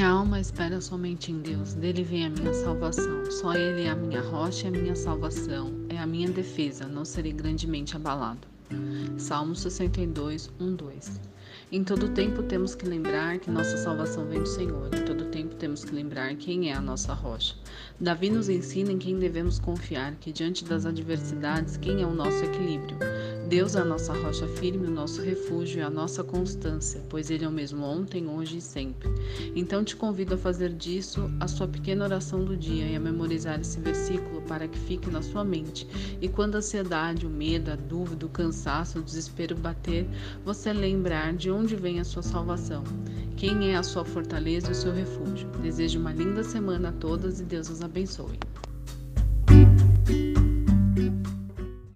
alma 0.00 0.40
espera 0.40 0.80
somente 0.80 1.30
em 1.30 1.40
Deus, 1.40 1.74
dele 1.74 2.02
vem 2.02 2.26
a 2.26 2.30
minha 2.30 2.52
salvação. 2.52 3.24
Só 3.30 3.54
Ele 3.54 3.82
é 3.82 3.90
a 3.90 3.94
minha 3.94 4.20
rocha 4.20 4.66
e 4.66 4.68
a 4.68 4.70
minha 4.70 4.96
salvação, 4.96 5.72
é 5.88 5.96
a 5.96 6.06
minha 6.06 6.28
defesa, 6.28 6.86
não 6.86 7.04
serei 7.04 7.32
grandemente 7.32 7.94
abalado. 7.94 8.48
Salmo 9.16 9.54
62, 9.54 10.50
1, 10.58 10.74
2. 10.74 11.20
Em 11.70 11.84
todo 11.84 12.08
tempo 12.08 12.42
temos 12.42 12.74
que 12.74 12.84
lembrar 12.84 13.38
que 13.38 13.50
nossa 13.50 13.76
salvação 13.76 14.26
vem 14.26 14.40
do 14.40 14.48
Senhor. 14.48 14.92
Em 14.94 15.04
todo 15.04 15.26
tempo 15.26 15.54
temos 15.54 15.84
que 15.84 15.94
lembrar 15.94 16.34
quem 16.34 16.70
é 16.70 16.74
a 16.74 16.80
nossa 16.80 17.14
rocha. 17.14 17.54
Davi 18.00 18.28
nos 18.28 18.48
ensina 18.48 18.90
em 18.90 18.98
quem 18.98 19.18
devemos 19.18 19.60
confiar, 19.60 20.16
que 20.16 20.32
diante 20.32 20.64
das 20.64 20.84
adversidades, 20.84 21.76
quem 21.76 22.02
é 22.02 22.06
o 22.06 22.14
nosso 22.14 22.44
equilíbrio. 22.44 22.96
Deus 23.48 23.76
é 23.76 23.80
a 23.80 23.84
nossa 23.84 24.12
rocha 24.12 24.48
firme, 24.48 24.88
o 24.88 24.90
nosso 24.90 25.22
refúgio 25.22 25.78
e 25.78 25.82
a 25.82 25.88
nossa 25.88 26.24
constância, 26.24 27.00
pois 27.08 27.30
Ele 27.30 27.44
é 27.44 27.48
o 27.48 27.52
mesmo 27.52 27.84
ontem, 27.84 28.26
hoje 28.26 28.58
e 28.58 28.60
sempre. 28.60 29.08
Então 29.54 29.84
te 29.84 29.94
convido 29.94 30.34
a 30.34 30.38
fazer 30.38 30.72
disso 30.72 31.30
a 31.38 31.46
sua 31.46 31.68
pequena 31.68 32.04
oração 32.04 32.44
do 32.44 32.56
dia 32.56 32.84
e 32.86 32.96
a 32.96 33.00
memorizar 33.00 33.60
esse 33.60 33.78
versículo 33.78 34.42
para 34.42 34.66
que 34.66 34.76
fique 34.76 35.08
na 35.10 35.22
sua 35.22 35.44
mente. 35.44 35.86
E 36.20 36.28
quando 36.28 36.56
a 36.56 36.58
ansiedade, 36.58 37.24
o 37.24 37.30
medo, 37.30 37.70
a 37.70 37.76
dúvida, 37.76 38.26
o 38.26 38.30
cansaço, 38.30 38.98
o 38.98 39.02
desespero 39.02 39.54
bater, 39.54 40.08
você 40.44 40.72
lembrar 40.72 41.32
de 41.32 41.48
onde 41.48 41.76
vem 41.76 42.00
a 42.00 42.04
sua 42.04 42.24
salvação, 42.24 42.82
quem 43.36 43.70
é 43.70 43.76
a 43.76 43.82
sua 43.84 44.04
fortaleza 44.04 44.68
e 44.68 44.72
o 44.72 44.74
seu 44.74 44.92
refúgio. 44.92 45.48
Desejo 45.62 46.00
uma 46.00 46.12
linda 46.12 46.42
semana 46.42 46.88
a 46.88 46.92
todas 46.92 47.38
e 47.38 47.44
Deus 47.44 47.70
os 47.70 47.80
abençoe. 47.80 48.40